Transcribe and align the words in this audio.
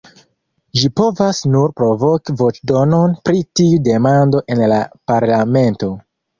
Ĝi 0.79 0.87
povas 0.99 1.41
nur 1.55 1.73
provoki 1.81 2.35
voĉdonon 2.41 3.15
pri 3.29 3.45
tiu 3.61 3.85
demando 3.93 4.45
en 4.57 4.67
la 4.75 4.83
parlamento. 5.15 5.95